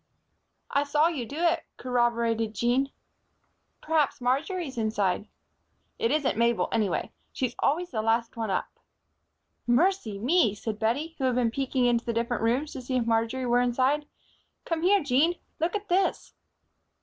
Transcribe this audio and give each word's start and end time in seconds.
"I 0.71 0.83
saw 0.83 1.09
you 1.09 1.27
do 1.27 1.37
it," 1.37 1.63
corroborated 1.77 2.55
Jean. 2.55 2.89
"Perhaps 3.83 4.19
Marjory's 4.19 4.75
inside." 4.75 5.27
"It 5.99 6.09
isn't 6.09 6.39
Mabel, 6.39 6.69
anyway. 6.71 7.11
She's 7.31 7.53
always 7.59 7.91
the 7.91 8.01
last 8.01 8.35
one 8.35 8.49
up." 8.49 8.79
"Mercy 9.67 10.17
me!" 10.17 10.55
cried 10.55 10.79
Bettie, 10.79 11.13
who 11.19 11.25
had 11.25 11.35
been 11.35 11.51
peeking 11.51 11.85
into 11.85 12.03
the 12.03 12.13
different 12.13 12.41
rooms 12.41 12.73
to 12.73 12.81
see 12.81 12.97
if 12.97 13.05
Marjory 13.05 13.45
were 13.45 13.61
inside. 13.61 14.07
"Come 14.65 14.81
here, 14.81 15.03
Jean. 15.03 15.33
Just 15.33 15.43
look 15.59 15.75
at 15.75 15.87
this!" 15.87 16.33